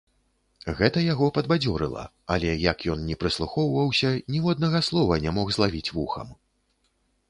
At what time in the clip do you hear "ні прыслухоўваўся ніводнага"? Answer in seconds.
3.11-4.85